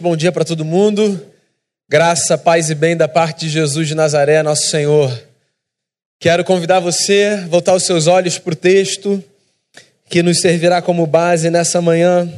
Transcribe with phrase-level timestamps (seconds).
[0.00, 1.24] Bom dia para todo mundo.
[1.88, 5.08] Graça, paz e bem da parte de Jesus de Nazaré, nosso Senhor.
[6.18, 9.22] Quero convidar você a voltar os seus olhos para o texto
[10.10, 12.28] que nos servirá como base nessa manhã.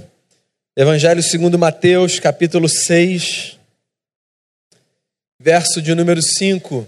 [0.76, 3.58] Evangelho segundo Mateus, capítulo 6,
[5.40, 6.86] verso de número 5.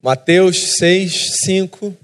[0.00, 1.94] Mateus 6, 5.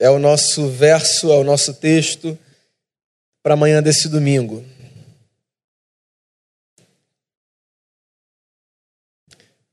[0.00, 2.36] É o nosso verso, é o nosso texto
[3.42, 4.64] para amanhã desse domingo.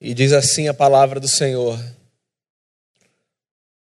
[0.01, 1.79] E diz assim a palavra do Senhor: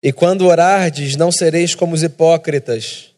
[0.00, 3.12] E quando orardes, não sereis como os hipócritas,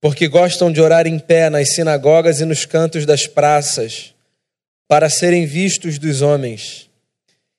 [0.00, 4.12] porque gostam de orar em pé nas sinagogas e nos cantos das praças,
[4.88, 6.90] para serem vistos dos homens.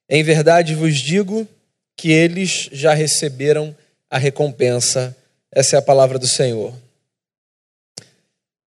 [0.09, 1.47] Em verdade vos digo
[1.95, 3.73] que eles já receberam
[4.11, 5.15] a recompensa.
[5.49, 6.73] Essa é a palavra do Senhor.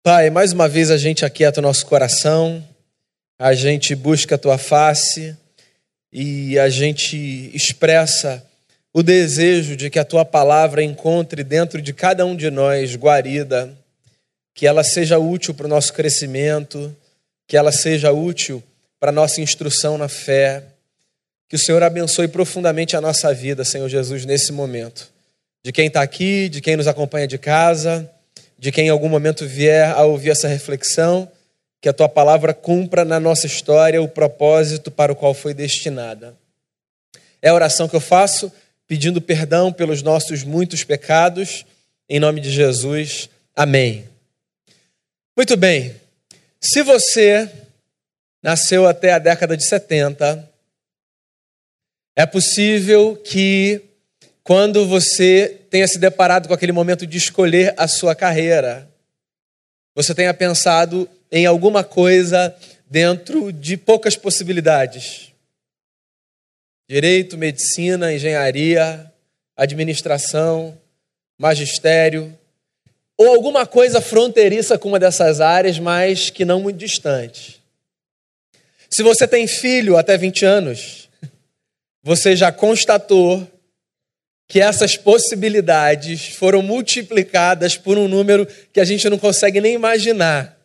[0.04, 2.62] Pai, mais uma vez a gente aquieta o nosso coração,
[3.40, 5.36] a gente busca a tua face
[6.12, 8.46] e a gente expressa
[8.94, 13.72] o desejo de que a tua palavra encontre dentro de cada um de nós guarida,
[14.54, 16.94] que ela seja útil para o nosso crescimento,
[17.48, 18.62] que ela seja útil
[19.00, 20.64] para a nossa instrução na fé.
[21.48, 25.12] Que o Senhor abençoe profundamente a nossa vida, Senhor Jesus, nesse momento
[25.64, 28.10] de quem está aqui, de quem nos acompanha de casa,
[28.58, 31.32] de quem em algum momento vier a ouvir essa reflexão,
[31.82, 36.36] que a tua palavra cumpra na nossa história o propósito para o qual foi destinada.
[37.42, 38.52] É a oração que eu faço,
[38.88, 41.66] pedindo perdão pelos nossos muitos pecados,
[42.08, 43.30] em nome de Jesus.
[43.56, 44.08] Amém.
[45.36, 45.96] Muito bem.
[46.60, 47.50] Se você
[48.44, 50.48] nasceu até a década de 70,
[52.16, 53.82] é possível que
[54.44, 58.90] quando você tenha se deparado com aquele momento de escolher a sua carreira,
[59.94, 62.56] você tenha pensado em alguma coisa
[62.90, 65.32] dentro de poucas possibilidades.
[66.90, 69.12] Direito, medicina, engenharia,
[69.56, 70.78] administração,
[71.38, 72.38] magistério,
[73.18, 77.62] ou alguma coisa fronteiriça com uma dessas áreas, mas que não muito distante.
[78.90, 81.10] Se você tem filho até 20 anos,
[82.04, 83.48] você já constatou
[84.52, 90.60] que essas possibilidades foram multiplicadas por um número que a gente não consegue nem imaginar.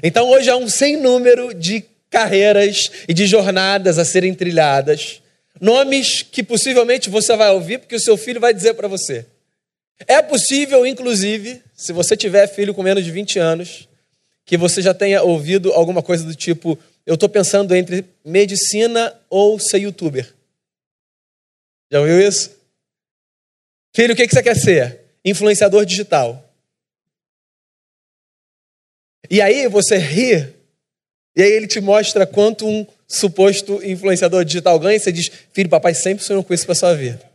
[0.00, 5.20] Então hoje há um sem número de carreiras e de jornadas a serem trilhadas,
[5.60, 9.26] nomes que possivelmente você vai ouvir porque o seu filho vai dizer para você.
[10.06, 13.88] É possível, inclusive, se você tiver filho com menos de 20 anos,
[14.46, 19.58] que você já tenha ouvido alguma coisa do tipo: eu estou pensando entre medicina ou
[19.58, 20.32] ser youtuber.
[21.90, 22.56] Já ouviu isso?
[23.92, 25.00] Filho, o que você quer ser?
[25.24, 26.46] Influenciador digital.
[29.28, 30.54] E aí você ri,
[31.36, 35.68] e aí ele te mostra quanto um suposto influenciador digital ganha, e você diz: Filho,
[35.68, 37.28] papai sempre sonhou com isso para sua vida.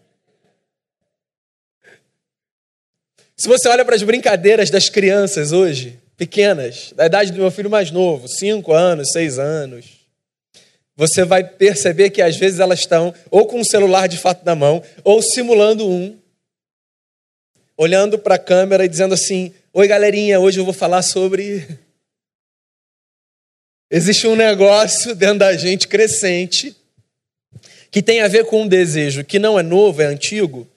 [3.37, 7.69] Se você olha para as brincadeiras das crianças hoje, pequenas, da idade do meu filho
[7.69, 9.85] mais novo, 5 anos, 6 anos,
[10.95, 14.55] você vai perceber que às vezes elas estão ou com um celular de fato na
[14.55, 16.17] mão, ou simulando um,
[17.77, 21.67] olhando para a câmera e dizendo assim: Oi, galerinha, hoje eu vou falar sobre.
[23.91, 26.75] Existe um negócio dentro da gente crescente
[27.91, 30.67] que tem a ver com um desejo que não é novo, é antigo,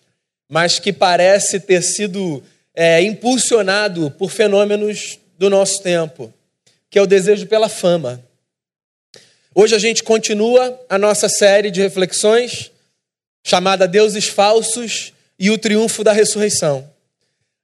[0.48, 2.42] mas que parece ter sido
[2.74, 6.32] é, impulsionado por fenômenos do nosso tempo,
[6.90, 8.22] que é o desejo pela fama.
[9.60, 12.70] Hoje a gente continua a nossa série de reflexões
[13.44, 16.88] chamada Deuses Falsos e o Triunfo da Ressurreição.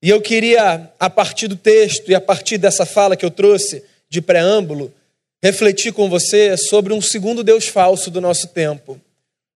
[0.03, 3.85] E eu queria, a partir do texto e a partir dessa fala que eu trouxe
[4.09, 4.93] de preâmbulo,
[5.41, 9.01] refletir com você sobre um segundo Deus falso do nosso tempo,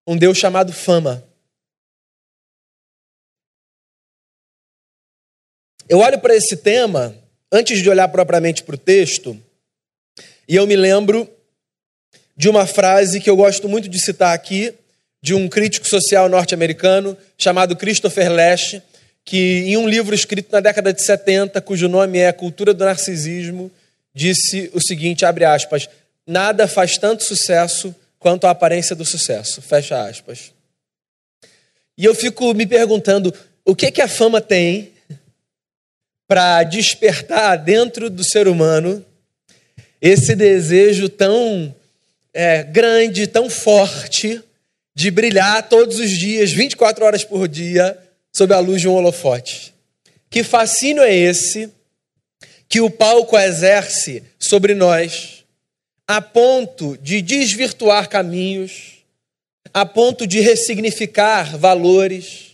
[0.07, 1.25] um Deus chamado fama.
[5.89, 7.17] Eu olho para esse tema,
[7.51, 9.37] antes de olhar propriamente para o texto,
[10.47, 11.29] e eu me lembro
[12.39, 14.73] de uma frase que eu gosto muito de citar aqui,
[15.21, 18.81] de um crítico social norte-americano chamado Christopher Lash,
[19.25, 23.73] que em um livro escrito na década de 70, cujo nome é Cultura do Narcisismo,
[24.15, 25.89] disse o seguinte, abre aspas,
[26.25, 30.53] nada faz tanto sucesso quanto a aparência do sucesso, fecha aspas.
[31.97, 34.93] E eu fico me perguntando, o que que a fama tem
[36.29, 39.05] para despertar dentro do ser humano
[40.01, 41.75] esse desejo tão
[42.41, 44.41] é, grande, tão forte,
[44.95, 47.99] de brilhar todos os dias, 24 horas por dia,
[48.33, 49.75] sob a luz de um holofote.
[50.31, 51.69] Que fascínio é esse
[52.69, 55.45] que o palco exerce sobre nós,
[56.07, 58.99] a ponto de desvirtuar caminhos,
[59.75, 62.53] a ponto de ressignificar valores,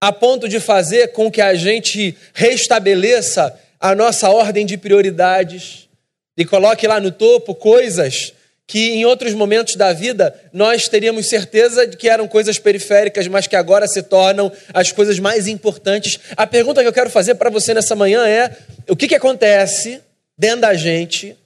[0.00, 5.88] a ponto de fazer com que a gente restabeleça a nossa ordem de prioridades
[6.36, 8.34] e coloque lá no topo coisas
[8.70, 13.48] que em outros momentos da vida nós teríamos certeza de que eram coisas periféricas, mas
[13.48, 16.20] que agora se tornam as coisas mais importantes.
[16.36, 18.56] A pergunta que eu quero fazer para você nessa manhã é:
[18.88, 20.00] o que, que acontece
[20.38, 21.36] dentro da gente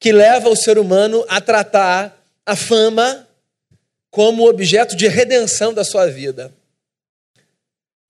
[0.00, 3.24] que leva o ser humano a tratar a fama
[4.10, 6.52] como objeto de redenção da sua vida?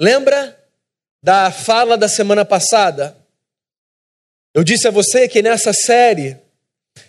[0.01, 0.59] Lembra
[1.23, 3.15] da fala da semana passada?
[4.55, 6.48] Eu disse a você que nessa série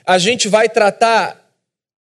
[0.06, 1.40] a gente vai tratar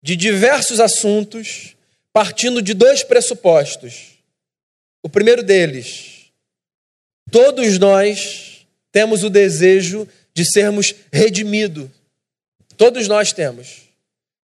[0.02, 1.76] de diversos assuntos
[2.12, 4.18] partindo de dois pressupostos.
[5.02, 6.26] O primeiro deles,
[7.30, 11.88] todos nós temos o desejo de sermos redimidos.
[12.76, 13.82] Todos nós temos.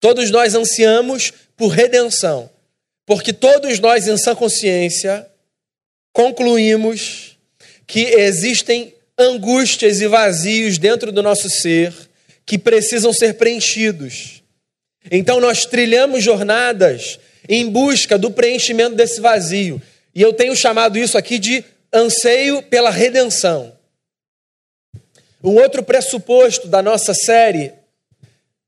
[0.00, 2.50] Todos nós ansiamos por redenção.
[3.04, 5.26] Porque todos nós, em sã consciência,
[6.12, 7.36] concluímos
[7.86, 12.07] que existem angústias e vazios dentro do nosso ser
[12.48, 14.42] que precisam ser preenchidos.
[15.10, 19.80] Então nós trilhamos jornadas em busca do preenchimento desse vazio.
[20.14, 21.62] E eu tenho chamado isso aqui de
[21.92, 23.76] anseio pela redenção.
[25.44, 27.74] Um outro pressuposto da nossa série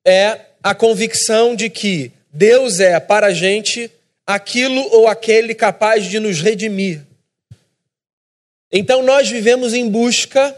[0.06, 3.90] é a convicção de que Deus é para a gente
[4.26, 7.00] aquilo ou aquele capaz de nos redimir.
[8.70, 10.54] Então nós vivemos em busca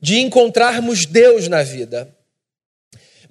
[0.00, 2.08] de encontrarmos Deus na vida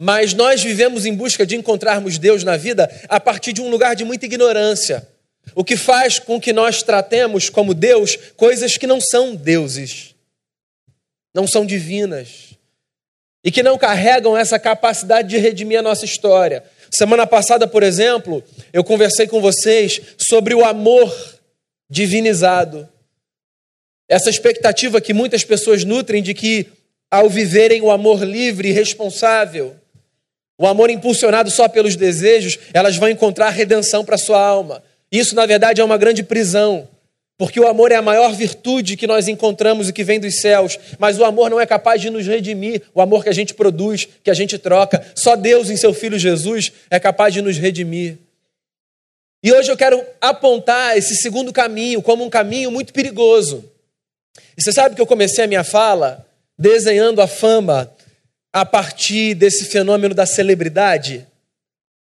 [0.03, 3.95] mas nós vivemos em busca de encontrarmos Deus na vida a partir de um lugar
[3.95, 5.07] de muita ignorância.
[5.53, 10.15] O que faz com que nós tratemos como Deus coisas que não são deuses,
[11.35, 12.57] não são divinas,
[13.43, 16.63] e que não carregam essa capacidade de redimir a nossa história.
[16.89, 18.43] Semana passada, por exemplo,
[18.73, 21.15] eu conversei com vocês sobre o amor
[21.87, 22.89] divinizado.
[24.09, 26.65] Essa expectativa que muitas pessoas nutrem de que,
[27.11, 29.79] ao viverem o amor livre e responsável,
[30.61, 34.83] o amor impulsionado só pelos desejos, elas vão encontrar redenção para sua alma.
[35.11, 36.87] Isso, na verdade, é uma grande prisão,
[37.35, 40.77] porque o amor é a maior virtude que nós encontramos e que vem dos céus,
[40.99, 44.07] mas o amor não é capaz de nos redimir, o amor que a gente produz,
[44.23, 45.03] que a gente troca.
[45.15, 48.19] Só Deus, em seu Filho Jesus, é capaz de nos redimir.
[49.43, 53.65] E hoje eu quero apontar esse segundo caminho como um caminho muito perigoso.
[54.55, 56.23] E você sabe que eu comecei a minha fala
[56.55, 57.91] desenhando a fama
[58.53, 61.25] a partir desse fenômeno da celebridade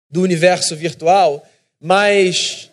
[0.09, 1.47] do universo virtual,
[1.79, 2.69] mas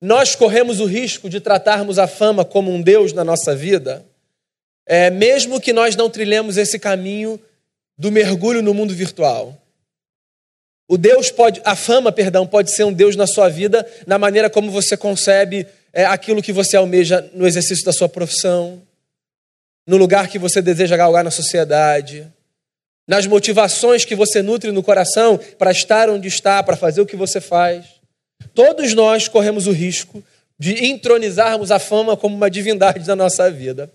[0.00, 4.04] nós corremos o risco de tratarmos a fama como um Deus na nossa vida,
[4.84, 7.40] é, mesmo que nós não trilhemos esse caminho
[7.96, 9.56] do mergulho no mundo virtual.
[10.88, 14.50] O Deus pode, a fama, perdão, pode ser um Deus na sua vida, na maneira
[14.50, 18.82] como você concebe é, aquilo que você almeja no exercício da sua profissão,
[19.86, 22.30] no lugar que você deseja galgar na sociedade
[23.06, 27.16] nas motivações que você nutre no coração para estar onde está, para fazer o que
[27.16, 27.86] você faz.
[28.54, 30.22] Todos nós corremos o risco
[30.58, 33.92] de entronizarmos a fama como uma divindade da nossa vida.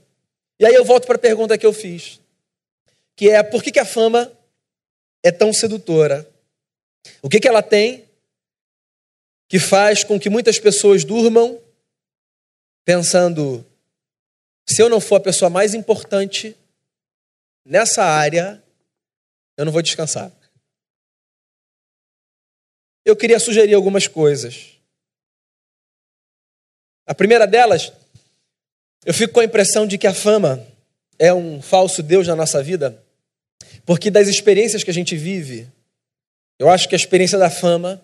[0.60, 2.20] E aí eu volto para a pergunta que eu fiz,
[3.16, 4.32] que é por que, que a fama
[5.24, 6.28] é tão sedutora?
[7.22, 8.06] O que, que ela tem
[9.48, 11.60] que faz com que muitas pessoas durmam
[12.84, 13.66] pensando:
[14.68, 16.56] se eu não for a pessoa mais importante
[17.66, 18.62] nessa área,
[19.58, 20.32] eu não vou descansar.
[23.04, 24.78] Eu queria sugerir algumas coisas.
[27.06, 27.92] A primeira delas,
[29.06, 30.66] eu fico com a impressão de que a fama
[31.18, 33.04] é um falso Deus na nossa vida,
[33.86, 35.68] porque das experiências que a gente vive,
[36.60, 38.04] eu acho que a experiência da fama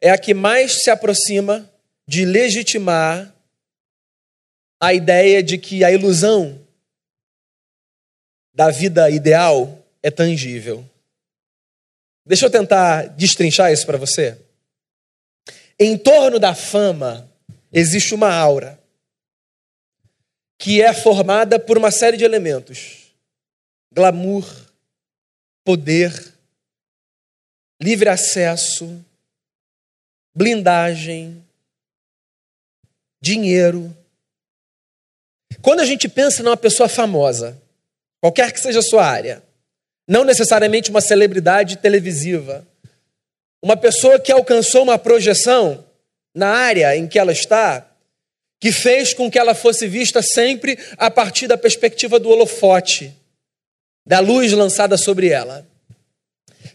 [0.00, 1.70] é a que mais se aproxima
[2.06, 3.32] de legitimar
[4.80, 6.58] a ideia de que a ilusão
[8.52, 10.89] da vida ideal é tangível.
[12.30, 14.38] Deixa eu tentar destrinchar isso para você.
[15.76, 17.28] Em torno da fama
[17.72, 18.80] existe uma aura
[20.56, 23.12] que é formada por uma série de elementos:
[23.92, 24.48] glamour,
[25.64, 26.32] poder,
[27.82, 29.04] livre acesso,
[30.32, 31.44] blindagem,
[33.20, 33.92] dinheiro.
[35.60, 37.60] Quando a gente pensa numa pessoa famosa,
[38.20, 39.42] qualquer que seja a sua área,
[40.10, 42.66] não necessariamente uma celebridade televisiva.
[43.62, 45.84] Uma pessoa que alcançou uma projeção
[46.34, 47.88] na área em que ela está,
[48.58, 53.16] que fez com que ela fosse vista sempre a partir da perspectiva do holofote,
[54.04, 55.64] da luz lançada sobre ela.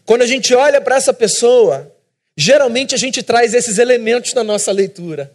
[0.06, 1.94] Quando a gente olha para essa pessoa,
[2.38, 5.30] geralmente a gente traz esses elementos na nossa leitura.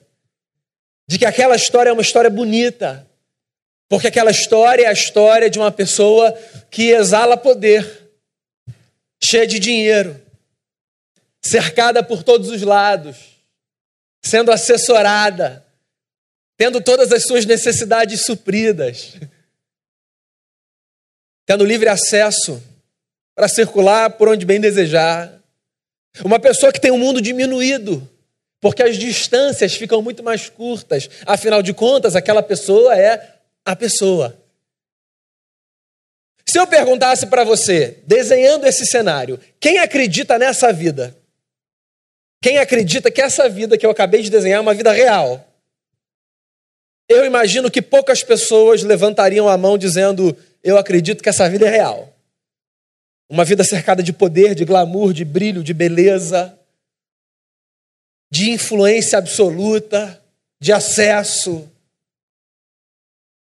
[1.08, 3.08] De que aquela história é uma história bonita,
[3.92, 6.32] porque aquela história é a história de uma pessoa
[6.70, 8.10] que exala poder,
[9.22, 10.18] cheia de dinheiro,
[11.44, 13.18] cercada por todos os lados,
[14.24, 15.66] sendo assessorada,
[16.56, 19.16] tendo todas as suas necessidades supridas,
[21.46, 22.64] tendo livre acesso
[23.36, 25.38] para circular por onde bem desejar.
[26.24, 28.10] Uma pessoa que tem um mundo diminuído,
[28.62, 31.10] porque as distâncias ficam muito mais curtas.
[31.26, 34.38] Afinal de contas, aquela pessoa é a pessoa.
[36.48, 41.16] Se eu perguntasse para você, desenhando esse cenário, quem acredita nessa vida?
[42.42, 45.48] Quem acredita que essa vida que eu acabei de desenhar é uma vida real?
[47.08, 51.70] Eu imagino que poucas pessoas levantariam a mão dizendo: Eu acredito que essa vida é
[51.70, 52.14] real.
[53.30, 56.58] Uma vida cercada de poder, de glamour, de brilho, de beleza,
[58.30, 60.22] de influência absoluta,
[60.60, 61.71] de acesso.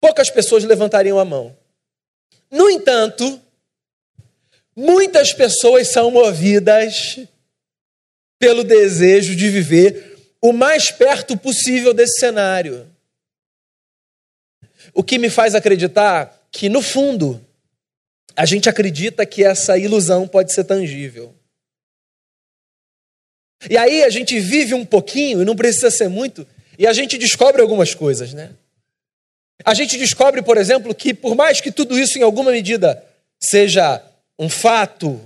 [0.01, 1.55] Poucas pessoas levantariam a mão.
[2.51, 3.41] No entanto,
[4.75, 7.19] muitas pessoas são movidas
[8.39, 12.89] pelo desejo de viver o mais perto possível desse cenário.
[14.93, 17.45] O que me faz acreditar que, no fundo,
[18.35, 21.35] a gente acredita que essa ilusão pode ser tangível.
[23.69, 27.17] E aí a gente vive um pouquinho, e não precisa ser muito, e a gente
[27.17, 28.55] descobre algumas coisas, né?
[29.63, 33.03] A gente descobre, por exemplo, que por mais que tudo isso em alguma medida
[33.39, 34.01] seja
[34.37, 35.19] um fato,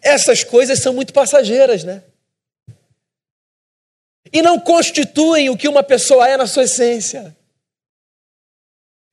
[0.00, 2.02] essas coisas são muito passageiras, né?
[4.32, 7.36] E não constituem o que uma pessoa é na sua essência.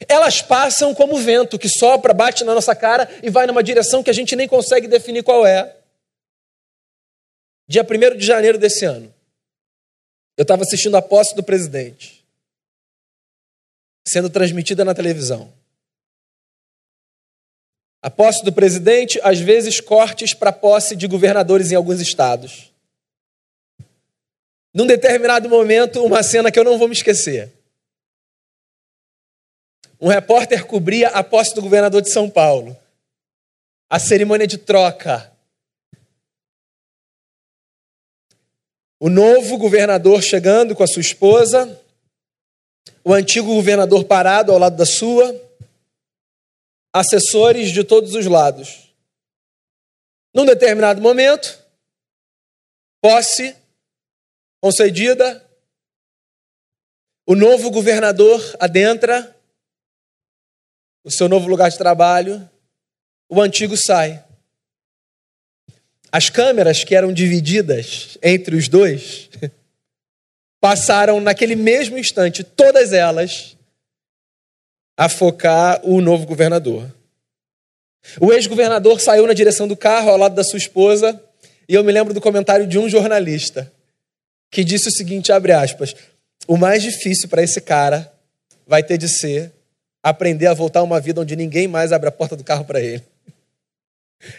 [0.08, 4.10] Elas passam como vento que sopra, bate na nossa cara e vai numa direção que
[4.10, 5.76] a gente nem consegue definir qual é.
[7.68, 9.14] Dia 1 de janeiro desse ano,
[10.38, 12.23] eu estava assistindo a posse do presidente,
[14.06, 15.52] sendo transmitida na televisão.
[18.02, 22.74] A posse do presidente, às vezes cortes para a posse de governadores em alguns estados.
[24.74, 27.54] Num determinado momento, uma cena que eu não vou me esquecer.
[30.02, 32.78] Um repórter cobria a posse do governador de São Paulo,
[33.90, 35.32] a cerimônia de troca.
[39.00, 41.80] O novo governador chegando com a sua esposa,
[43.04, 45.34] o antigo governador parado ao lado da sua,
[46.94, 48.94] assessores de todos os lados.
[50.34, 51.62] Num determinado momento,
[53.02, 53.56] posse
[54.62, 55.46] concedida,
[57.26, 59.36] o novo governador adentra
[61.04, 62.50] o seu novo lugar de trabalho,
[63.30, 64.24] o antigo sai.
[66.12, 69.30] As câmeras que eram divididas entre os dois
[70.64, 73.58] passaram naquele mesmo instante, todas elas,
[74.96, 76.90] a focar o novo governador.
[78.18, 81.22] O ex-governador saiu na direção do carro ao lado da sua esposa,
[81.68, 83.70] e eu me lembro do comentário de um jornalista
[84.50, 85.94] que disse o seguinte, abre aspas:
[86.48, 88.10] "O mais difícil para esse cara
[88.66, 89.52] vai ter de ser
[90.02, 92.80] aprender a voltar a uma vida onde ninguém mais abre a porta do carro para
[92.80, 93.04] ele.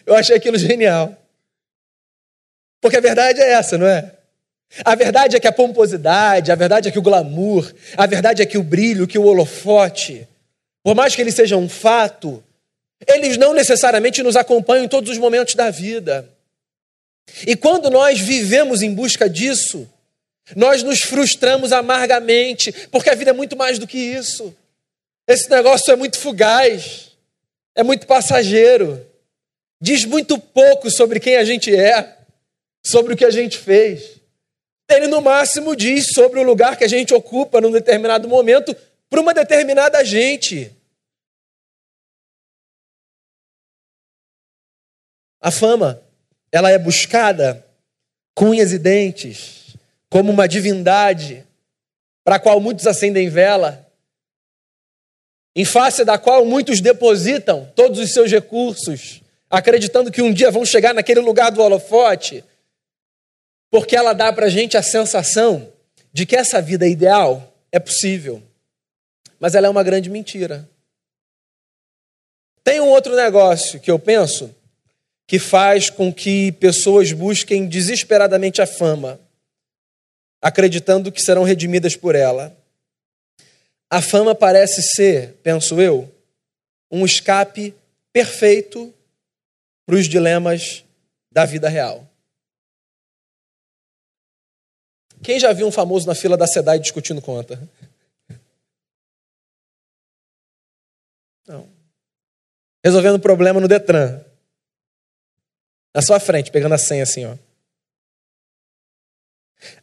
[0.06, 1.14] Eu achei aquilo genial.
[2.80, 4.13] Porque a verdade é essa, não é?
[4.82, 8.46] A verdade é que a pomposidade, a verdade é que o glamour, a verdade é
[8.46, 10.26] que o brilho, que o holofote,
[10.82, 12.42] por mais que eles sejam um fato,
[13.06, 16.28] eles não necessariamente nos acompanham em todos os momentos da vida.
[17.46, 19.88] E quando nós vivemos em busca disso,
[20.56, 24.54] nós nos frustramos amargamente, porque a vida é muito mais do que isso.
[25.26, 27.12] Esse negócio é muito fugaz,
[27.74, 29.04] é muito passageiro,
[29.80, 32.16] diz muito pouco sobre quem a gente é,
[32.84, 34.20] sobre o que a gente fez.
[34.88, 38.76] Ele, no máximo, diz sobre o lugar que a gente ocupa num determinado momento
[39.08, 40.70] para uma determinada gente.
[45.40, 46.02] A fama,
[46.50, 47.64] ela é buscada
[48.34, 49.76] com unhas e dentes,
[50.08, 51.46] como uma divindade
[52.24, 53.84] para a qual muitos acendem vela
[55.56, 60.64] em face da qual muitos depositam todos os seus recursos, acreditando que um dia vão
[60.64, 62.42] chegar naquele lugar do holofote,
[63.74, 65.72] porque ela dá para a gente a sensação
[66.12, 68.40] de que essa vida ideal é possível,
[69.40, 70.70] mas ela é uma grande mentira.
[72.62, 74.54] Tem um outro negócio que eu penso
[75.26, 79.18] que faz com que pessoas busquem desesperadamente a fama,
[80.40, 82.56] acreditando que serão redimidas por ela.
[83.90, 86.08] a fama parece ser, penso eu,
[86.88, 87.74] um escape
[88.12, 88.94] perfeito
[89.84, 90.84] para os dilemas
[91.32, 92.08] da vida real.
[95.24, 97.58] Quem já viu um famoso na fila da SEDAI discutindo conta?
[101.48, 101.66] Não.
[102.84, 104.20] Resolvendo problema no Detran.
[105.94, 107.36] Na sua frente, pegando a senha assim, ó.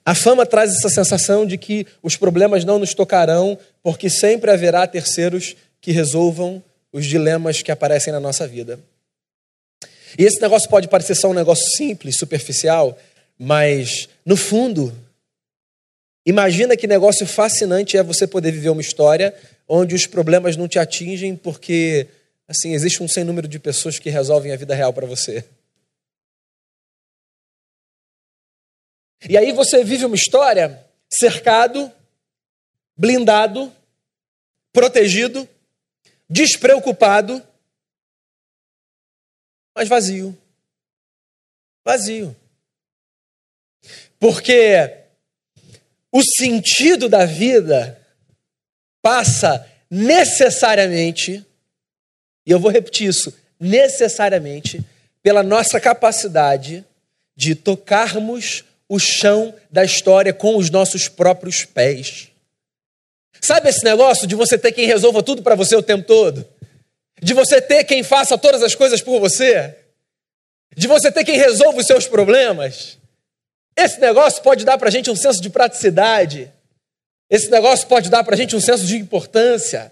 [0.05, 4.85] A fama traz essa sensação de que os problemas não nos tocarão, porque sempre haverá
[4.85, 8.79] terceiros que resolvam os dilemas que aparecem na nossa vida.
[10.19, 12.95] E esse negócio pode parecer só um negócio simples, superficial,
[13.39, 14.95] mas no fundo,
[16.25, 19.35] imagina que negócio fascinante é você poder viver uma história
[19.67, 22.07] onde os problemas não te atingem porque
[22.47, 25.45] assim existe um sem número de pessoas que resolvem a vida real para você.
[29.29, 31.91] E aí você vive uma história cercado,
[32.97, 33.71] blindado,
[34.73, 35.47] protegido,
[36.29, 37.41] despreocupado,
[39.75, 40.37] mas vazio.
[41.83, 42.35] Vazio.
[44.19, 45.00] Porque
[46.11, 47.99] o sentido da vida
[49.01, 51.45] passa necessariamente,
[52.45, 54.83] e eu vou repetir isso, necessariamente,
[55.23, 56.83] pela nossa capacidade
[57.35, 62.29] de tocarmos o chão da história com os nossos próprios pés.
[63.39, 66.47] Sabe esse negócio de você ter quem resolva tudo para você o tempo todo?
[67.21, 69.75] De você ter quem faça todas as coisas por você?
[70.75, 72.97] De você ter quem resolva os seus problemas?
[73.83, 76.51] Esse negócio pode dar para a gente um senso de praticidade.
[77.29, 79.91] Esse negócio pode dar para a gente um senso de importância.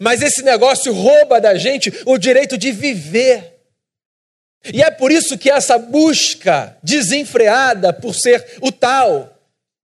[0.00, 3.60] Mas esse negócio rouba da gente o direito de viver.
[4.72, 9.38] E é por isso que essa busca desenfreada por ser o tal,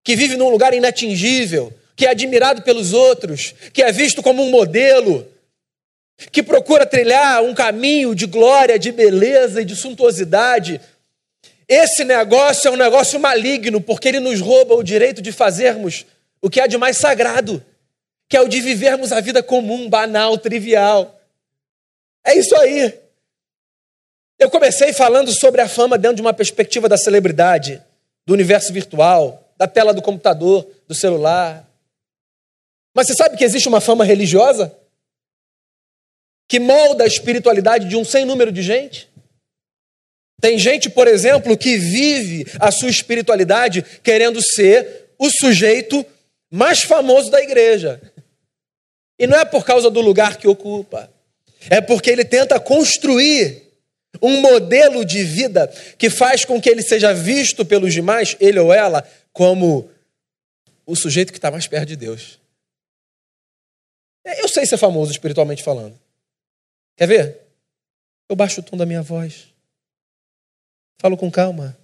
[0.04, 4.50] que vive num lugar inatingível, que é admirado pelos outros, que é visto como um
[4.50, 5.26] modelo,
[6.30, 10.80] que procura trilhar um caminho de glória, de beleza e de suntuosidade.
[11.68, 16.06] Esse negócio é um negócio maligno, porque ele nos rouba o direito de fazermos
[16.40, 17.64] o que há de mais sagrado,
[18.28, 21.20] que é o de vivermos a vida comum, banal, trivial.
[22.24, 22.96] É isso aí.
[24.38, 27.82] Eu comecei falando sobre a fama dentro de uma perspectiva da celebridade,
[28.24, 31.66] do universo virtual, da tela do computador, do celular.
[32.94, 34.76] Mas você sabe que existe uma fama religiosa
[36.48, 39.10] que molda a espiritualidade de um sem número de gente?
[40.40, 46.04] Tem gente, por exemplo, que vive a sua espiritualidade querendo ser o sujeito
[46.50, 48.00] mais famoso da igreja.
[49.18, 51.10] E não é por causa do lugar que ocupa,
[51.70, 53.62] é porque ele tenta construir
[54.22, 55.68] um modelo de vida
[55.98, 59.90] que faz com que ele seja visto pelos demais, ele ou ela, como
[60.86, 62.38] o sujeito que está mais perto de Deus.
[64.24, 65.98] Eu sei ser famoso espiritualmente falando.
[66.96, 67.40] Quer ver?
[68.28, 69.55] Eu baixo o tom da minha voz.
[70.98, 71.76] Falo com calma.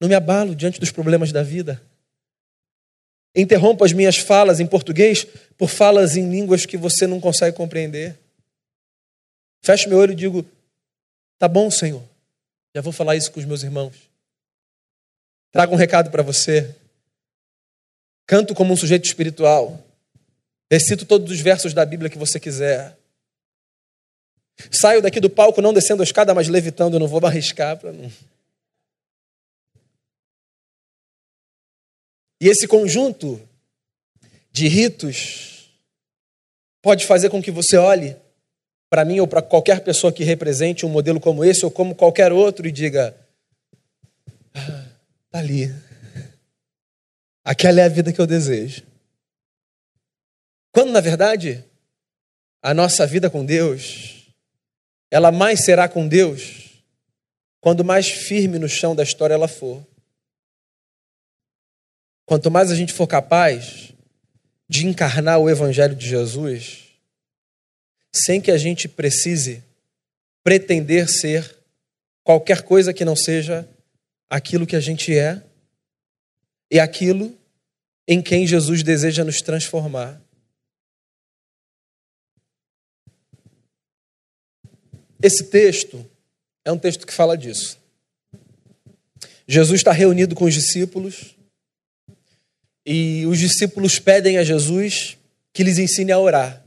[0.00, 1.80] Não me abalo diante dos problemas da vida.
[3.34, 5.24] Interrompo as minhas falas em português
[5.56, 8.18] por falas em línguas que você não consegue compreender.
[9.62, 10.44] Fecho meu olho e digo:
[11.38, 12.02] Tá bom, Senhor.
[12.74, 13.94] Já vou falar isso com os meus irmãos.
[15.50, 16.74] Trago um recado para você.
[18.26, 19.84] Canto como um sujeito espiritual.
[20.70, 22.96] Recito todos os versos da Bíblia que você quiser.
[24.70, 28.10] Saio daqui do palco não descendo a escada, mas levitando, não vou arriscar para não.
[32.40, 33.40] E esse conjunto
[34.50, 35.70] de ritos
[36.82, 38.16] pode fazer com que você olhe
[38.90, 42.32] para mim ou para qualquer pessoa que represente um modelo como esse ou como qualquer
[42.32, 43.16] outro e diga:
[44.54, 44.84] ah,
[45.30, 45.72] tá ali.
[47.44, 48.82] Aquela é a vida que eu desejo.
[50.70, 51.64] Quando, na verdade,
[52.62, 54.21] a nossa vida com Deus,
[55.12, 56.70] ela mais será com Deus
[57.60, 59.86] quando mais firme no chão da história ela for.
[62.24, 63.92] Quanto mais a gente for capaz
[64.66, 66.84] de encarnar o Evangelho de Jesus,
[68.10, 69.62] sem que a gente precise
[70.42, 71.58] pretender ser
[72.24, 73.68] qualquer coisa que não seja
[74.30, 75.42] aquilo que a gente é
[76.70, 77.36] e aquilo
[78.08, 80.18] em quem Jesus deseja nos transformar.
[85.22, 86.04] Esse texto
[86.64, 87.78] é um texto que fala disso.
[89.46, 91.36] Jesus está reunido com os discípulos
[92.84, 95.16] e os discípulos pedem a Jesus
[95.52, 96.64] que lhes ensine a orar.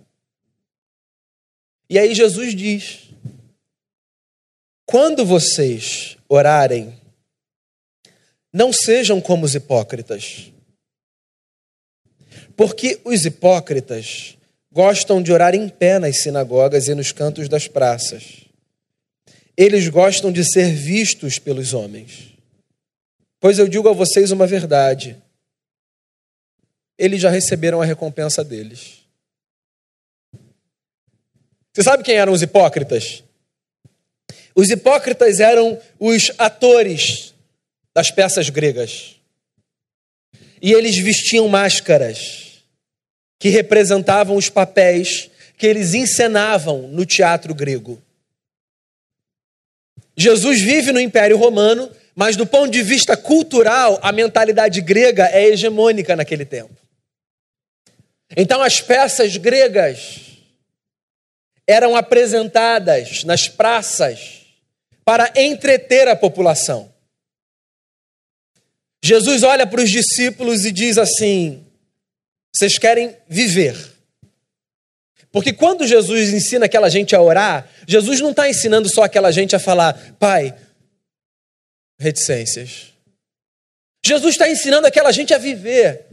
[1.89, 3.10] E aí Jesus diz:
[4.86, 6.98] quando vocês orarem,
[8.54, 10.52] não sejam como os hipócritas,
[12.56, 14.38] Porque os hipócritas
[14.72, 18.44] gostam de orar em pé nas sinagogas e nos cantos das praças.
[19.58, 22.34] Eles gostam de ser vistos pelos homens.
[23.39, 25.15] Pois eu digo a vocês uma verdade:
[26.98, 29.06] eles já receberam a recompensa deles.
[31.74, 33.24] Você sabe quem eram os hipócritas?
[34.56, 37.34] Os hipócritas eram os atores
[37.94, 39.15] das peças gregas.
[40.62, 42.63] E eles vestiam máscaras
[43.38, 48.02] que representavam os papéis que eles encenavam no teatro grego.
[50.17, 55.45] Jesus vive no Império Romano, mas do ponto de vista cultural, a mentalidade grega é
[55.47, 56.75] hegemônica naquele tempo.
[58.36, 60.21] Então as peças gregas
[61.67, 64.45] eram apresentadas nas praças
[65.04, 66.91] para entreter a população.
[69.04, 71.65] Jesus olha para os discípulos e diz assim:
[72.54, 73.94] vocês querem viver.
[75.36, 79.54] Porque quando Jesus ensina aquela gente a orar, Jesus não está ensinando só aquela gente
[79.54, 80.56] a falar, Pai,
[82.00, 82.93] reticências.
[84.06, 86.06] Jesus está ensinando aquela gente a viver.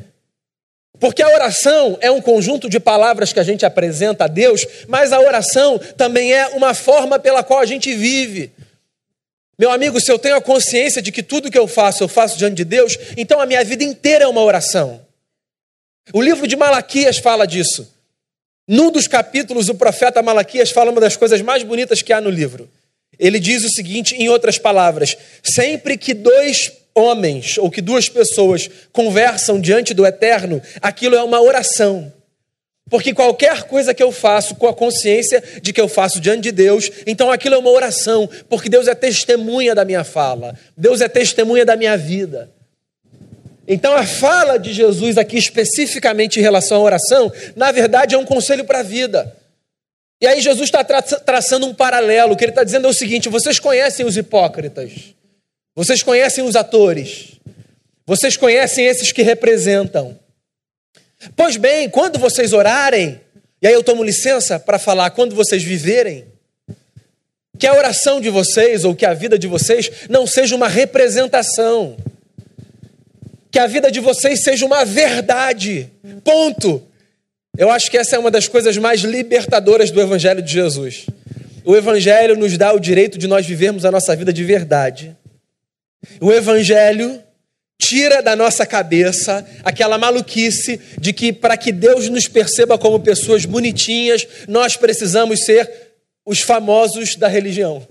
[0.98, 5.12] Porque a oração é um conjunto de palavras que a gente apresenta a Deus, mas
[5.12, 8.50] a oração também é uma forma pela qual a gente vive.
[9.56, 12.36] Meu amigo, se eu tenho a consciência de que tudo que eu faço, eu faço
[12.36, 15.00] diante de Deus, então a minha vida inteira é uma oração.
[16.12, 18.01] O livro de Malaquias fala disso.
[18.66, 22.30] Num dos capítulos, o profeta Malaquias fala uma das coisas mais bonitas que há no
[22.30, 22.70] livro.
[23.18, 28.68] Ele diz o seguinte, em outras palavras: sempre que dois homens ou que duas pessoas
[28.92, 32.12] conversam diante do eterno, aquilo é uma oração.
[32.90, 36.52] Porque qualquer coisa que eu faço com a consciência de que eu faço diante de
[36.52, 41.08] Deus, então aquilo é uma oração, porque Deus é testemunha da minha fala, Deus é
[41.08, 42.50] testemunha da minha vida.
[43.66, 48.24] Então a fala de Jesus aqui especificamente em relação à oração, na verdade é um
[48.24, 49.36] conselho para a vida.
[50.20, 52.94] E aí Jesus está tra traçando um paralelo, o que ele está dizendo é o
[52.94, 55.14] seguinte: vocês conhecem os hipócritas,
[55.74, 57.40] vocês conhecem os atores,
[58.06, 60.18] vocês conhecem esses que representam.
[61.36, 63.20] Pois bem, quando vocês orarem,
[63.60, 66.26] e aí eu tomo licença para falar, quando vocês viverem,
[67.58, 71.96] que a oração de vocês ou que a vida de vocês não seja uma representação,
[73.52, 75.90] que a vida de vocês seja uma verdade.
[76.24, 76.82] Ponto.
[77.56, 81.04] Eu acho que essa é uma das coisas mais libertadoras do Evangelho de Jesus.
[81.62, 85.14] O Evangelho nos dá o direito de nós vivermos a nossa vida de verdade.
[86.18, 87.22] O Evangelho
[87.78, 93.44] tira da nossa cabeça aquela maluquice de que para que Deus nos perceba como pessoas
[93.44, 95.70] bonitinhas, nós precisamos ser
[96.24, 97.86] os famosos da religião.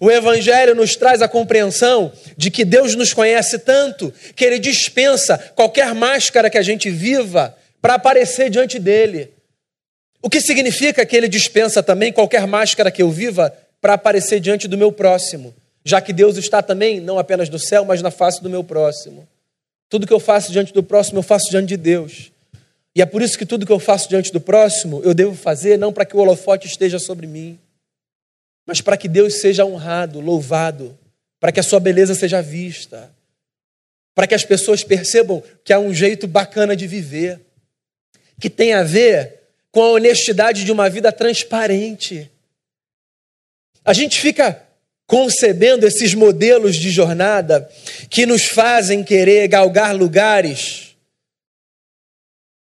[0.00, 5.38] O Evangelho nos traz a compreensão de que Deus nos conhece tanto que Ele dispensa
[5.54, 9.30] qualquer máscara que a gente viva para aparecer diante dele.
[10.22, 14.66] O que significa que Ele dispensa também qualquer máscara que eu viva para aparecer diante
[14.66, 18.42] do meu próximo já que Deus está também, não apenas no céu, mas na face
[18.42, 19.26] do meu próximo.
[19.88, 22.30] Tudo que eu faço diante do próximo, eu faço diante de Deus.
[22.94, 25.78] E é por isso que tudo que eu faço diante do próximo, eu devo fazer
[25.78, 27.58] não para que o holofote esteja sobre mim,
[28.70, 30.96] mas para que Deus seja honrado, louvado,
[31.40, 33.12] para que a sua beleza seja vista,
[34.14, 37.40] para que as pessoas percebam que há um jeito bacana de viver,
[38.40, 39.40] que tem a ver
[39.72, 42.30] com a honestidade de uma vida transparente.
[43.84, 44.62] A gente fica
[45.04, 47.68] concebendo esses modelos de jornada
[48.08, 50.94] que nos fazem querer galgar lugares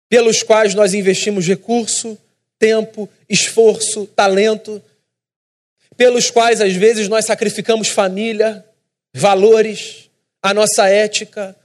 [0.09, 2.17] pelos quais nós investimos recurso,
[2.57, 4.81] tempo, esforço, talento,
[5.95, 8.65] pelos quais às vezes nós sacrificamos família,
[9.13, 10.09] valores,
[10.41, 11.55] a nossa ética.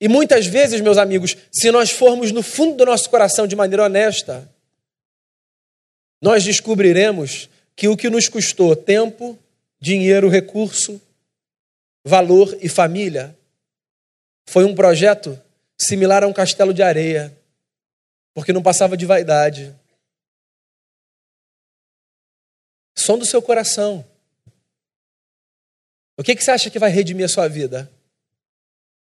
[0.00, 3.84] E muitas vezes, meus amigos, se nós formos no fundo do nosso coração de maneira
[3.84, 4.48] honesta,
[6.20, 9.38] nós descobriremos que o que nos custou tempo,
[9.80, 11.00] dinheiro, recurso,
[12.04, 13.36] valor e família
[14.48, 15.40] foi um projeto
[15.80, 17.36] similar a um castelo de areia,
[18.34, 19.74] porque não passava de vaidade.
[22.94, 24.04] Som do seu coração.
[26.16, 27.90] O que, que você acha que vai redimir a sua vida?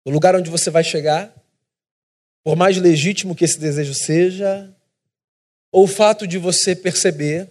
[0.04, 1.34] O lugar onde você vai chegar?
[2.44, 4.72] Por mais legítimo que esse desejo seja?
[5.72, 7.48] Ou o fato de você perceber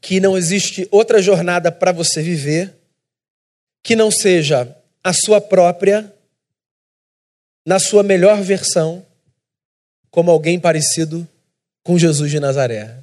[0.00, 2.74] que não existe outra jornada para você viver
[3.82, 6.12] que não seja a sua própria,
[7.66, 9.04] na sua melhor versão,
[10.10, 11.28] como alguém parecido
[11.82, 12.98] com Jesus de Nazaré.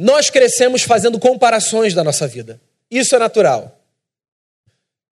[0.00, 2.58] Nós crescemos fazendo comparações da nossa vida.
[2.90, 3.78] Isso é natural.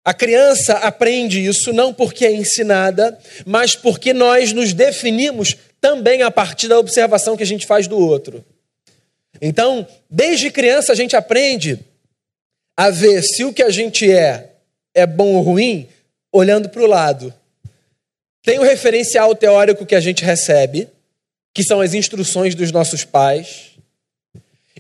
[0.03, 6.31] A criança aprende isso não porque é ensinada, mas porque nós nos definimos também a
[6.31, 8.43] partir da observação que a gente faz do outro.
[9.43, 11.79] Então, desde criança a gente aprende
[12.75, 14.53] a ver se o que a gente é
[14.95, 15.87] é bom ou ruim,
[16.33, 17.35] olhando para o lado.
[18.43, 20.89] Tem o referencial teórico que a gente recebe,
[21.53, 23.68] que são as instruções dos nossos pais,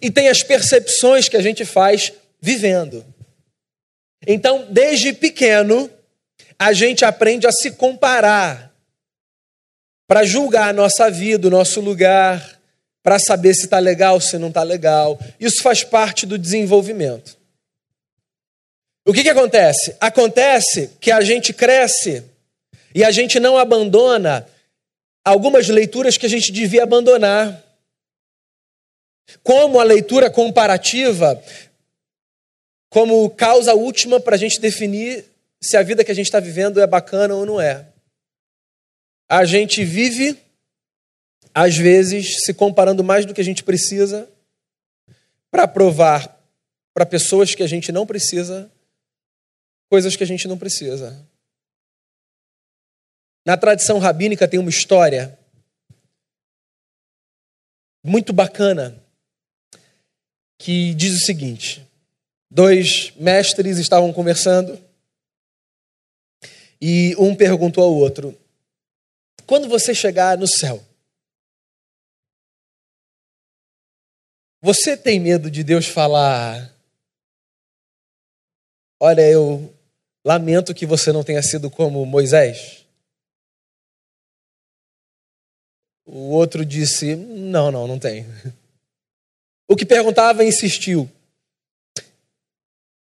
[0.00, 3.04] e tem as percepções que a gente faz vivendo.
[4.26, 5.90] Então, desde pequeno,
[6.58, 8.74] a gente aprende a se comparar
[10.06, 12.58] para julgar a nossa vida, o nosso lugar,
[13.02, 15.18] para saber se está legal, se não está legal.
[15.38, 17.36] Isso faz parte do desenvolvimento.
[19.06, 19.96] O que, que acontece?
[20.00, 22.22] Acontece que a gente cresce
[22.94, 24.46] e a gente não abandona
[25.24, 27.62] algumas leituras que a gente devia abandonar.
[29.42, 31.42] Como a leitura comparativa,
[32.88, 35.24] como causa última para a gente definir
[35.60, 37.86] se a vida que a gente está vivendo é bacana ou não é.
[39.28, 40.38] A gente vive,
[41.52, 44.28] às vezes, se comparando mais do que a gente precisa,
[45.50, 46.36] para provar
[46.94, 48.70] para pessoas que a gente não precisa,
[49.88, 51.24] coisas que a gente não precisa.
[53.46, 55.38] Na tradição rabínica tem uma história
[58.02, 59.00] muito bacana
[60.58, 61.86] que diz o seguinte:
[62.50, 64.78] dois mestres estavam conversando
[66.80, 68.36] e um perguntou ao outro:
[69.46, 70.84] quando você chegar no céu,
[74.60, 76.74] você tem medo de Deus falar:
[79.00, 79.72] Olha, eu
[80.24, 82.84] lamento que você não tenha sido como Moisés?
[86.04, 88.26] O outro disse: Não, não, não tem.
[89.68, 91.08] O que perguntava insistiu: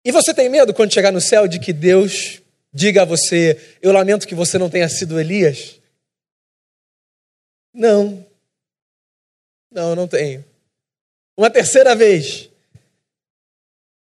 [0.03, 2.41] E você tem medo quando chegar no céu de que Deus
[2.73, 5.79] diga a você: Eu lamento que você não tenha sido Elias?
[7.73, 8.25] Não.
[9.71, 10.43] Não, não tenho.
[11.37, 12.49] Uma terceira vez.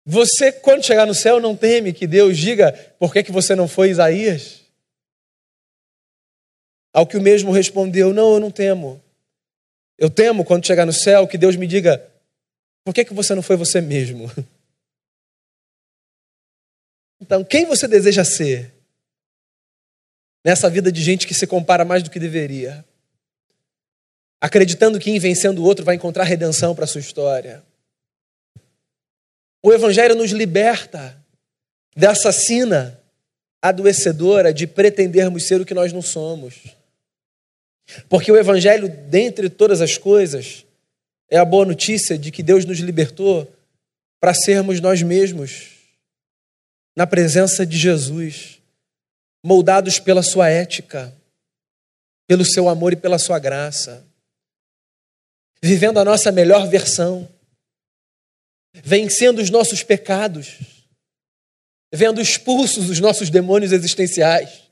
[0.06, 3.68] Você, quando chegar no céu, não teme que Deus diga por que, que você não
[3.68, 4.62] foi Isaías?
[6.94, 9.02] Ao que o mesmo respondeu: Não, eu não temo.
[9.98, 12.13] Eu temo quando chegar no céu que Deus me diga
[12.84, 14.32] por que, que você não foi você mesmo?
[17.22, 18.74] Então, quem você deseja ser
[20.44, 22.86] nessa vida de gente que se compara mais do que deveria?
[24.44, 27.64] acreditando que em vencendo o outro vai encontrar redenção para a sua história.
[29.64, 31.18] O Evangelho nos liberta
[31.96, 33.00] dessa sina
[33.62, 36.56] adoecedora de pretendermos ser o que nós não somos.
[38.10, 40.63] Porque o Evangelho, dentre todas as coisas,
[41.34, 43.52] é a boa notícia de que Deus nos libertou
[44.20, 45.70] para sermos nós mesmos,
[46.96, 48.60] na presença de Jesus,
[49.44, 51.14] moldados pela Sua ética,
[52.28, 54.06] pelo Seu amor e pela Sua graça
[55.64, 57.26] vivendo a nossa melhor versão,
[58.74, 60.58] vencendo os nossos pecados,
[61.90, 64.64] vendo expulsos os nossos demônios existenciais,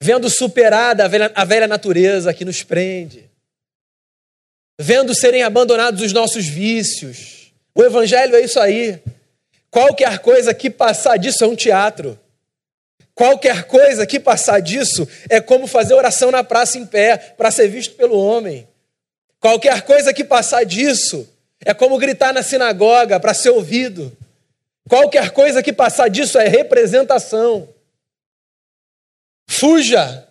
[0.00, 3.30] vendo superada a velha, a velha natureza que nos prende,
[4.82, 7.52] vendo serem abandonados os nossos vícios.
[7.74, 8.98] O Evangelho é isso aí.
[9.70, 12.18] Qualquer coisa que passar disso é um teatro.
[13.14, 17.68] Qualquer coisa que passar disso é como fazer oração na praça em pé para ser
[17.68, 18.66] visto pelo homem.
[19.38, 21.28] Qualquer coisa que passar disso
[21.62, 24.16] é como gritar na sinagoga para ser ouvido.
[24.88, 27.68] Qualquer coisa que passar disso é representação.
[29.46, 30.26] Fuja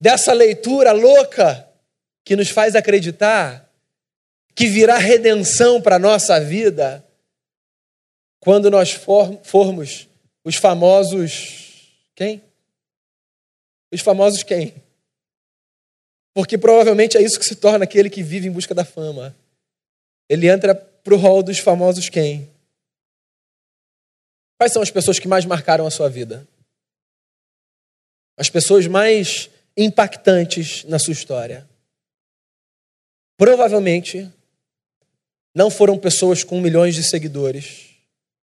[0.00, 1.68] dessa leitura louca
[2.24, 3.68] que nos faz acreditar
[4.54, 7.04] que virá redenção para a nossa vida
[8.40, 10.08] quando nós for, formos
[10.44, 11.90] os famosos.
[12.14, 12.42] Quem?
[13.92, 14.74] Os famosos quem?
[16.34, 19.36] Porque provavelmente é isso que se torna aquele que vive em busca da fama.
[20.28, 22.50] Ele entra para o rol dos famosos quem?
[24.58, 26.46] Quais são as pessoas que mais marcaram a sua vida?
[28.36, 31.68] As pessoas mais impactantes na sua história.
[33.42, 34.30] Provavelmente
[35.52, 37.88] não foram pessoas com milhões de seguidores.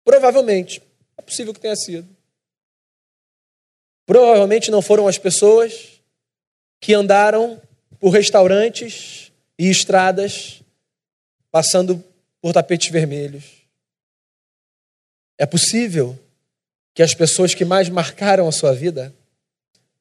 [0.05, 0.81] Provavelmente.
[1.17, 2.07] É possível que tenha sido.
[4.05, 6.01] Provavelmente não foram as pessoas
[6.79, 7.61] que andaram
[7.99, 10.61] por restaurantes e estradas,
[11.51, 12.01] passando
[12.41, 13.43] por tapetes vermelhos.
[15.37, 16.17] É possível
[16.93, 19.13] que as pessoas que mais marcaram a sua vida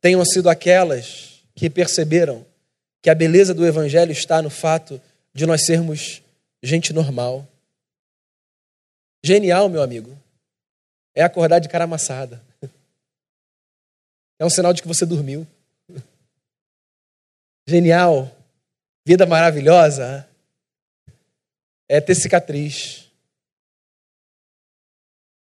[0.00, 2.46] tenham sido aquelas que perceberam
[3.06, 5.00] que a beleza do Evangelho está no fato
[5.32, 6.20] de nós sermos
[6.60, 7.46] gente normal.
[9.24, 10.18] Genial, meu amigo.
[11.14, 12.42] é acordar de cara amassada.
[14.40, 15.46] É um sinal de que você dormiu.
[17.66, 18.36] Genial,
[19.06, 20.28] vida maravilhosa,
[21.88, 23.08] é ter cicatriz.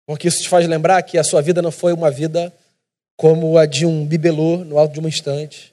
[0.06, 2.50] Porque isso te faz lembrar que a sua vida não foi uma vida
[3.14, 5.71] como a de um bibelô no alto de uma estante.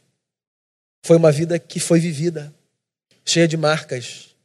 [1.04, 2.54] Foi uma vida que foi vivida,
[3.26, 4.36] cheia de marcas.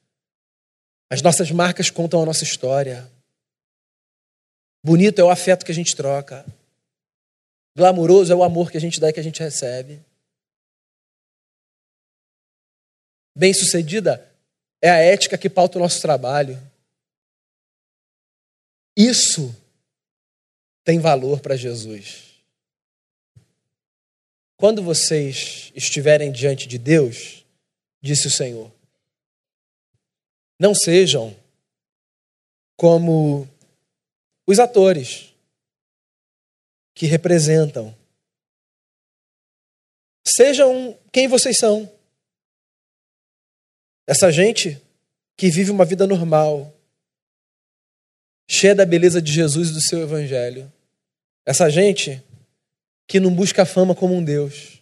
[1.11, 3.11] As nossas marcas contam a nossa história.
[4.85, 6.45] Bonito é o afeto que a gente troca.
[7.77, 10.01] Glamuroso é o amor que a gente dá e que a gente recebe.
[13.37, 14.31] Bem-sucedida
[14.81, 16.61] é a ética que pauta o nosso trabalho.
[18.97, 19.55] Isso
[20.85, 22.34] tem valor para Jesus.
[24.57, 27.45] Quando vocês estiverem diante de Deus,
[28.03, 28.73] disse o Senhor,
[30.59, 31.37] não sejam
[32.77, 33.49] como
[34.47, 35.35] os atores
[36.95, 37.95] que representam.
[40.27, 41.91] Sejam quem vocês são.
[44.07, 44.81] Essa gente
[45.37, 46.73] que vive uma vida normal,
[48.49, 50.73] cheia da beleza de Jesus e do seu evangelho.
[51.45, 52.23] Essa gente
[53.07, 54.81] que não busca a fama como um Deus,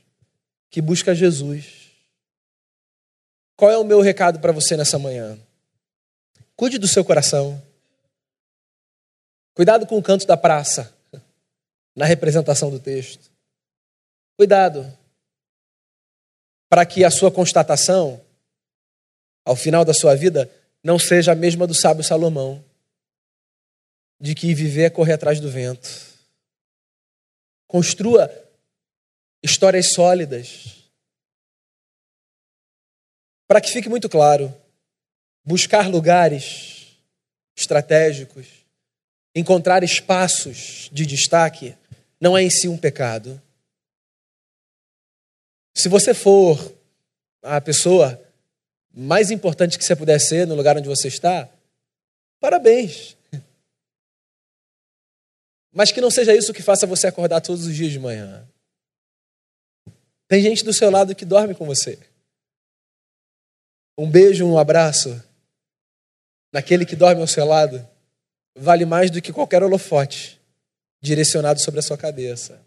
[0.71, 1.91] que busca Jesus.
[3.57, 5.39] Qual é o meu recado para você nessa manhã?
[6.57, 7.63] Cuide do seu coração.
[9.55, 10.95] Cuidado com o canto da praça,
[11.95, 13.31] na representação do texto.
[14.37, 14.91] Cuidado,
[16.69, 18.21] para que a sua constatação,
[19.45, 20.51] ao final da sua vida,
[20.83, 22.65] não seja a mesma do sábio Salomão,
[24.19, 26.12] de que viver é correr atrás do vento.
[27.73, 28.31] Construa
[29.43, 30.91] histórias sólidas.
[33.49, 34.55] Para que fique muito claro,
[35.43, 36.99] buscar lugares
[37.57, 38.47] estratégicos,
[39.35, 41.75] encontrar espaços de destaque,
[42.21, 43.41] não é em si um pecado.
[45.75, 46.77] Se você for
[47.41, 48.23] a pessoa
[48.93, 51.49] mais importante que você puder ser no lugar onde você está,
[52.39, 53.17] parabéns.
[55.73, 58.47] Mas que não seja isso que faça você acordar todos os dias de manhã.
[60.29, 61.99] Tem gente do seu lado que dorme com você.
[63.99, 65.23] Um beijo, um abraço
[66.53, 67.87] naquele que dorme ao seu lado
[68.55, 70.41] vale mais do que qualquer holofote
[71.01, 72.61] direcionado sobre a sua cabeça.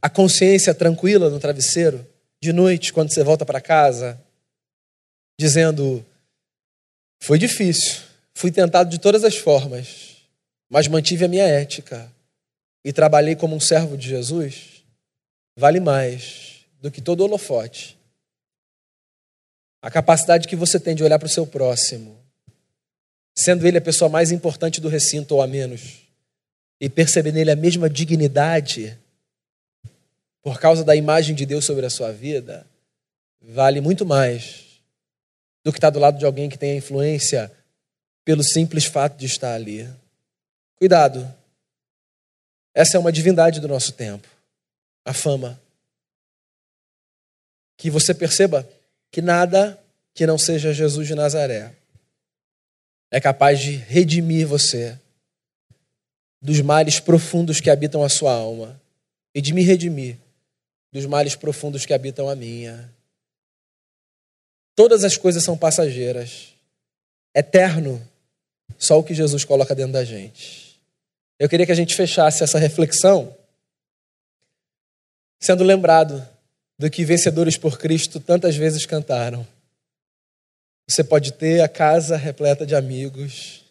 [0.00, 2.06] A consciência tranquila no travesseiro,
[2.40, 4.20] de noite, quando você volta para casa,
[5.38, 6.06] dizendo:
[7.20, 8.02] Foi difícil,
[8.32, 10.07] fui tentado de todas as formas,
[10.68, 12.12] mas mantive a minha ética
[12.84, 14.84] e trabalhei como um servo de Jesus,
[15.56, 17.98] vale mais do que todo holofote.
[19.80, 22.18] A capacidade que você tem de olhar para o seu próximo,
[23.34, 26.08] sendo ele a pessoa mais importante do recinto ou a menos,
[26.80, 28.98] e perceber nele a mesma dignidade
[30.42, 32.66] por causa da imagem de Deus sobre a sua vida,
[33.40, 34.80] vale muito mais
[35.64, 37.52] do que estar do lado de alguém que tem a influência
[38.24, 39.88] pelo simples fato de estar ali.
[40.78, 41.34] Cuidado.
[42.72, 44.28] Essa é uma divindade do nosso tempo.
[45.04, 45.60] A fama.
[47.76, 48.68] Que você perceba
[49.10, 49.78] que nada
[50.14, 51.74] que não seja Jesus de Nazaré
[53.10, 54.98] é capaz de redimir você
[56.40, 58.80] dos males profundos que habitam a sua alma
[59.34, 60.16] e de me redimir
[60.92, 62.92] dos males profundos que habitam a minha.
[64.76, 66.54] Todas as coisas são passageiras.
[67.34, 68.00] Eterno,
[68.78, 70.67] só o que Jesus coloca dentro da gente.
[71.38, 73.34] Eu queria que a gente fechasse essa reflexão
[75.40, 76.26] sendo lembrado
[76.76, 79.46] do que vencedores por Cristo tantas vezes cantaram.
[80.88, 83.64] Você pode ter a casa repleta de amigos,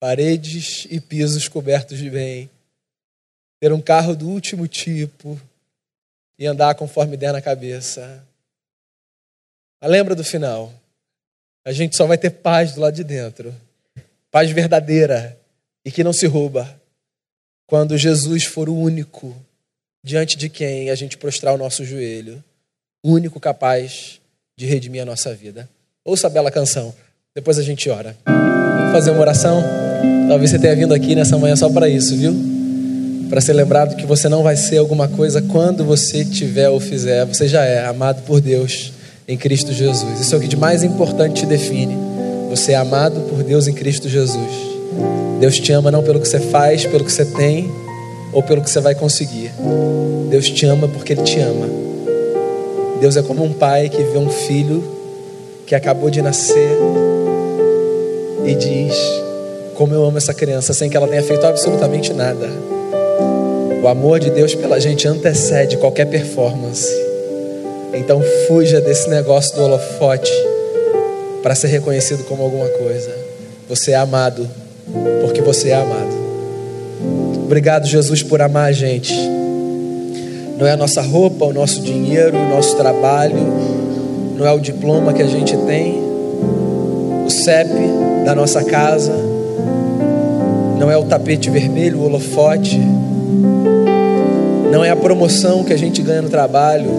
[0.00, 2.48] paredes e pisos cobertos de bem,
[3.60, 5.40] ter um carro do último tipo
[6.38, 8.24] e andar conforme der na cabeça.
[9.80, 10.72] Mas lembra do final.
[11.64, 13.54] A gente só vai ter paz do lado de dentro.
[14.30, 15.38] Paz verdadeira
[15.84, 16.68] e que não se rouba.
[17.66, 19.34] Quando Jesus for o único
[20.02, 22.42] diante de quem a gente prostrar o nosso joelho,
[23.02, 24.20] o único capaz
[24.56, 25.68] de redimir a nossa vida.
[26.04, 26.94] Ouça a bela canção,
[27.34, 28.16] depois a gente ora.
[28.26, 29.62] Vamos fazer uma oração?
[30.28, 32.34] Talvez você tenha vindo aqui nessa manhã só para isso, viu?
[33.28, 37.24] Para ser lembrado que você não vai ser alguma coisa quando você tiver ou fizer,
[37.24, 38.92] você já é amado por Deus
[39.26, 40.20] em Cristo Jesus.
[40.20, 41.96] Isso é o que de mais importante te define.
[42.50, 45.23] Você é amado por Deus em Cristo Jesus.
[45.40, 47.70] Deus te ama não pelo que você faz, pelo que você tem
[48.32, 49.52] ou pelo que você vai conseguir.
[50.28, 51.68] Deus te ama porque Ele te ama.
[53.00, 54.82] Deus é como um pai que vê um filho
[55.66, 56.78] que acabou de nascer
[58.44, 58.94] e diz:
[59.74, 62.48] como eu amo essa criança, sem que ela tenha feito absolutamente nada.
[63.82, 66.90] O amor de Deus pela gente antecede qualquer performance.
[67.92, 70.32] Então fuja desse negócio do holofote
[71.42, 73.14] para ser reconhecido como alguma coisa.
[73.68, 74.48] Você é amado
[75.20, 76.14] porque você é amado.
[77.44, 79.14] Obrigado, Jesus, por amar a gente.
[80.58, 83.36] Não é a nossa roupa, o nosso dinheiro, o nosso trabalho,
[84.36, 86.02] não é o diploma que a gente tem,
[87.26, 87.70] o CEP
[88.24, 89.12] da nossa casa,
[90.78, 92.80] não é o tapete vermelho, o holofote,
[94.70, 96.90] não é a promoção que a gente ganha no trabalho,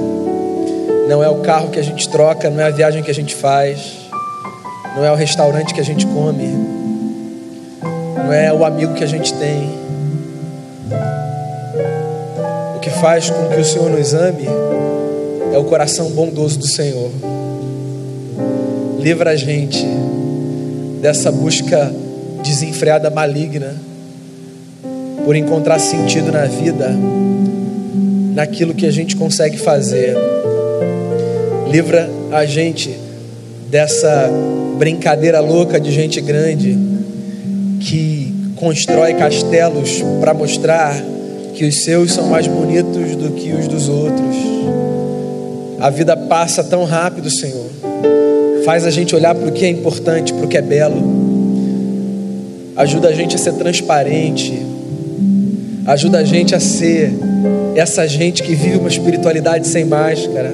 [1.10, 3.36] não é o carro que a gente troca, não é a viagem que a gente
[3.36, 4.10] faz,
[4.96, 6.48] não é o restaurante que a gente come,
[8.26, 9.70] não é o amigo que a gente tem.
[12.76, 14.48] O que faz com que o Senhor nos ame
[15.54, 17.12] é o coração bondoso do Senhor.
[19.00, 19.86] Livra a gente
[21.04, 21.94] dessa busca
[22.44, 23.76] desenfreada maligna
[25.24, 26.90] por encontrar sentido na vida,
[28.34, 30.16] naquilo que a gente consegue fazer.
[31.70, 32.90] Livra a gente
[33.70, 34.28] dessa
[34.80, 36.95] brincadeira louca de gente grande
[37.86, 41.00] que constrói castelos para mostrar
[41.54, 44.36] que os seus são mais bonitos do que os dos outros.
[45.80, 47.70] A vida passa tão rápido, Senhor.
[48.66, 51.00] Faz a gente olhar para o que é importante, para o que é belo.
[52.76, 54.66] Ajuda a gente a ser transparente.
[55.86, 57.14] Ajuda a gente a ser
[57.76, 60.52] essa gente que vive uma espiritualidade sem máscara.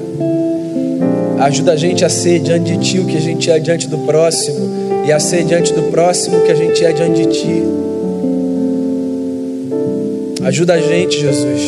[1.40, 3.98] Ajuda a gente a ser diante de Ti o que a gente é diante do
[3.98, 7.62] próximo e a ser diante do próximo que a gente é diante de Ti.
[10.44, 11.60] Ajuda a gente, Jesus,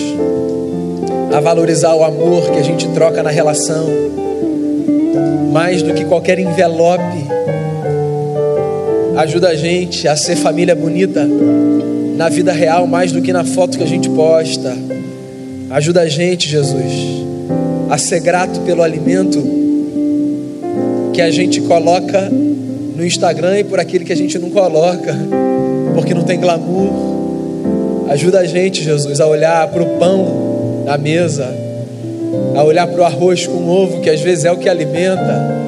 [1.32, 3.86] a valorizar o amor que a gente troca na relação,
[5.52, 7.24] mais do que qualquer envelope.
[9.16, 11.26] Ajuda a gente a ser família bonita
[12.16, 14.76] na vida real, mais do que na foto que a gente posta.
[15.70, 16.92] Ajuda a gente, Jesus,
[17.90, 19.42] a ser grato pelo alimento
[21.12, 22.30] que a gente coloca
[22.94, 25.14] no Instagram e por aquele que a gente não coloca,
[25.94, 26.92] porque não tem glamour.
[28.08, 31.48] Ajuda a gente, Jesus, a olhar para o pão na mesa,
[32.54, 35.64] a olhar para o arroz com ovo, que às vezes é o que alimenta,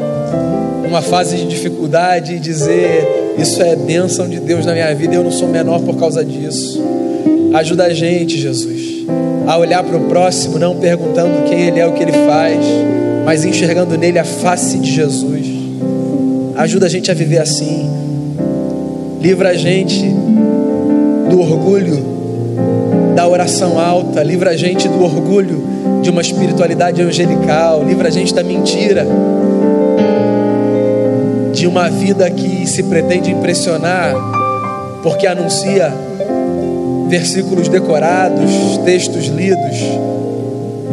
[0.83, 5.17] numa fase de dificuldade e dizer: Isso é bênção de Deus na minha vida e
[5.17, 6.83] eu não sou menor por causa disso.
[7.55, 9.07] Ajuda a gente, Jesus,
[9.47, 12.65] a olhar para o próximo, não perguntando quem ele é, o que ele faz
[13.27, 15.56] mas enxergando nele a face de Jesus.
[16.57, 17.91] Ajuda a gente a viver assim.
[19.21, 20.03] Livra a gente
[21.29, 22.17] do orgulho
[23.15, 25.63] da oração alta, livra a gente do orgulho
[26.03, 29.07] de uma espiritualidade angelical, livra a gente da mentira
[31.53, 34.15] de uma vida que se pretende impressionar
[35.03, 35.93] porque anuncia
[37.09, 38.51] versículos decorados,
[38.85, 39.77] textos lidos,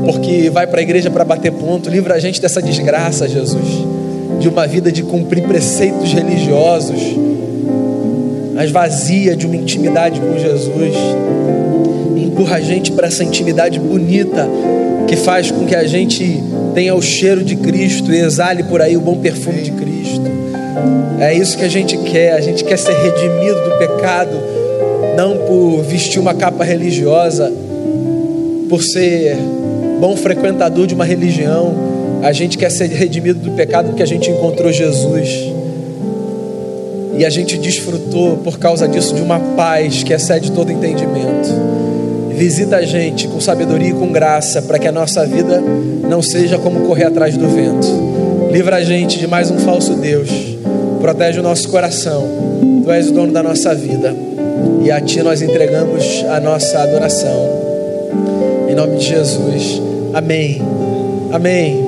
[0.06, 1.90] porque vai para a igreja para bater ponto.
[1.90, 3.86] Livra a gente dessa desgraça, Jesus,
[4.40, 7.02] de uma vida de cumprir preceitos religiosos,
[8.54, 10.96] mas vazia de uma intimidade com Jesus.
[12.18, 14.48] Empurra a gente para essa intimidade bonita
[15.08, 16.42] que faz com que a gente
[16.74, 20.24] tenha o cheiro de Cristo e exale por aí o bom perfume de Cristo.
[21.20, 22.34] É isso que a gente quer.
[22.34, 24.38] A gente quer ser redimido do pecado,
[25.16, 27.52] não por vestir uma capa religiosa,
[28.70, 29.38] por ser
[30.00, 31.74] bom frequentador de uma religião,
[32.24, 35.52] a gente quer ser redimido do pecado porque a gente encontrou Jesus.
[37.18, 41.50] E a gente desfrutou por causa disso de uma paz que excede todo entendimento.
[42.36, 45.62] Visita a gente com sabedoria e com graça, para que a nossa vida
[46.10, 47.88] não seja como correr atrás do vento.
[48.52, 50.30] Livra a gente de mais um falso Deus.
[51.02, 52.28] Protege o nosso coração.
[52.84, 54.16] Tu és o dono da nossa vida.
[54.84, 57.50] E a Ti nós entregamos a nossa adoração.
[58.70, 59.82] Em nome de Jesus.
[60.14, 60.62] Amém.
[61.32, 61.84] Amém.